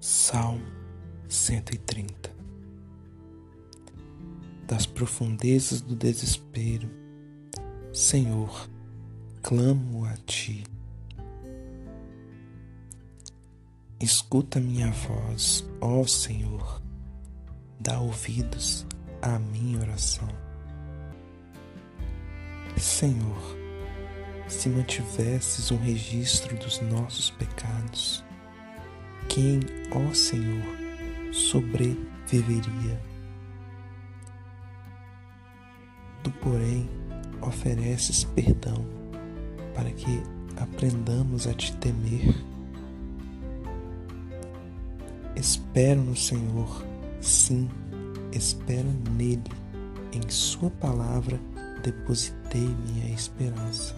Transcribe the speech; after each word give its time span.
Salmo 0.00 0.64
130 1.28 2.30
Das 4.64 4.86
profundezas 4.86 5.80
do 5.80 5.96
desespero, 5.96 6.88
Senhor, 7.92 8.70
clamo 9.42 10.04
a 10.04 10.16
Ti. 10.18 10.62
Escuta 13.98 14.60
minha 14.60 14.92
voz, 14.92 15.68
ó 15.80 16.06
Senhor, 16.06 16.80
dá 17.80 17.98
ouvidos 17.98 18.86
à 19.20 19.36
minha 19.40 19.80
oração. 19.80 20.28
Senhor, 22.76 23.56
se 24.46 24.68
mantivesses 24.68 25.72
um 25.72 25.76
registro 25.76 26.56
dos 26.56 26.80
nossos 26.82 27.30
pecados, 27.32 28.22
quem, 29.28 29.60
ó 29.92 30.12
Senhor, 30.12 30.64
sobreviveria? 31.32 33.00
Tu, 36.22 36.30
porém, 36.32 36.88
ofereces 37.40 38.24
perdão 38.24 38.84
para 39.74 39.90
que 39.90 40.22
aprendamos 40.56 41.46
a 41.46 41.54
te 41.54 41.74
temer. 41.76 42.34
Espero 45.36 46.02
no 46.02 46.16
Senhor, 46.16 46.84
sim, 47.20 47.68
espero 48.32 48.88
nele. 49.16 49.42
Em 50.12 50.28
Sua 50.28 50.70
palavra 50.70 51.38
depositei 51.82 52.66
minha 52.86 53.14
esperança. 53.14 53.94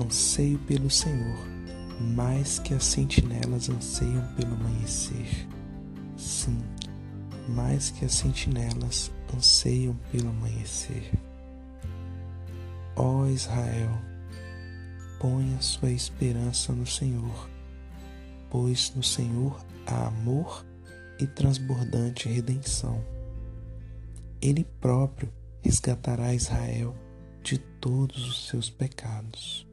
Anseio 0.00 0.58
pelo 0.60 0.88
Senhor 0.88 1.49
mais 2.00 2.58
que 2.58 2.72
as 2.72 2.84
sentinelas 2.84 3.68
anseiam 3.68 4.26
pelo 4.34 4.54
amanhecer. 4.54 5.46
Sim, 6.16 6.58
mais 7.48 7.90
que 7.90 8.04
as 8.04 8.14
sentinelas 8.14 9.12
anseiam 9.34 9.94
pelo 10.10 10.30
amanhecer. 10.30 11.12
Ó 12.96 13.26
Israel, 13.26 13.90
ponha 15.20 15.60
sua 15.60 15.90
esperança 15.90 16.72
no 16.72 16.86
Senhor, 16.86 17.48
pois 18.48 18.92
no 18.96 19.02
Senhor 19.02 19.62
há 19.86 20.06
amor 20.06 20.64
e 21.18 21.26
transbordante 21.26 22.28
redenção. 22.28 23.04
Ele 24.40 24.64
próprio 24.64 25.30
resgatará 25.62 26.34
Israel 26.34 26.96
de 27.42 27.58
todos 27.58 28.26
os 28.26 28.48
seus 28.48 28.70
pecados. 28.70 29.69